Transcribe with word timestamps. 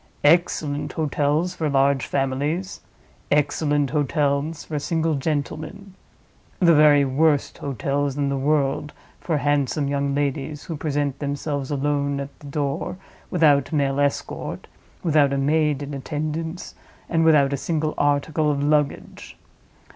"Excellent 0.23 0.93
hotels 0.93 1.53
for 1.53 1.69
large 1.69 2.07
families; 2.07 2.81
excellent 3.29 3.91
hotels 3.91 4.63
for 4.63 4.79
single 4.79 5.13
gentlemen. 5.13 5.93
The 6.57 6.73
very 6.73 7.05
worst 7.05 7.59
hotels 7.59 8.17
in 8.17 8.27
the 8.29 8.35
world 8.35 8.93
for 9.19 9.37
handsome 9.37 9.87
young 9.87 10.15
ladies 10.15 10.63
who 10.63 10.75
present 10.75 11.19
themselves 11.19 11.69
alone 11.69 12.19
at 12.19 12.39
the 12.39 12.47
door 12.47 12.97
without 13.29 13.71
male 13.71 13.99
escort, 13.99 14.65
without 15.03 15.31
a 15.33 15.37
maid 15.37 15.83
in 15.83 15.93
attendance, 15.93 16.73
and 17.07 17.23
without 17.23 17.53
a 17.53 17.55
single 17.57 17.93
article 17.99 18.49
of 18.49 18.63
luggage. 18.63 19.37